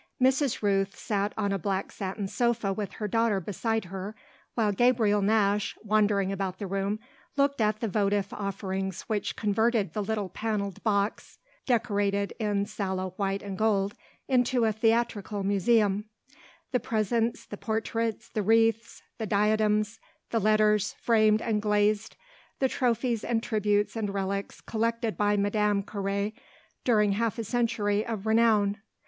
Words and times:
Mrs. 0.19 0.63
Rooth 0.63 0.95
sat 0.97 1.31
on 1.37 1.51
a 1.51 1.59
black 1.59 1.91
satin 1.91 2.27
sofa 2.27 2.73
with 2.73 2.93
her 2.93 3.07
daughter 3.07 3.39
beside 3.39 3.85
her 3.85 4.15
while 4.55 4.71
Gabriel 4.71 5.21
Nash, 5.21 5.77
wandering 5.83 6.31
about 6.31 6.57
the 6.57 6.65
room, 6.65 6.99
looked 7.37 7.61
at 7.61 7.81
the 7.81 7.87
votive 7.87 8.33
offerings 8.33 9.03
which 9.03 9.35
converted 9.35 9.93
the 9.93 10.01
little 10.01 10.27
panelled 10.29 10.81
box, 10.81 11.37
decorated 11.67 12.33
in 12.39 12.65
sallow 12.65 13.11
white 13.17 13.43
and 13.43 13.59
gold, 13.59 13.93
into 14.27 14.65
a 14.65 14.71
theatrical 14.71 15.43
museum: 15.43 16.05
the 16.71 16.79
presents, 16.79 17.45
the 17.45 17.55
portraits, 17.57 18.27
the 18.27 18.41
wreaths, 18.41 19.03
the 19.19 19.27
diadems, 19.27 19.99
the 20.31 20.39
letters, 20.39 20.93
framed 20.93 21.43
and 21.43 21.61
glazed, 21.61 22.15
the 22.57 22.67
trophies 22.67 23.23
and 23.23 23.43
tributes 23.43 23.95
and 23.95 24.11
relics 24.11 24.61
collected 24.61 25.15
by 25.15 25.37
Madame 25.37 25.83
Carré 25.83 26.33
during 26.83 27.11
half 27.11 27.37
a 27.37 27.43
century 27.43 28.03
of 28.03 28.25
renown. 28.25 28.79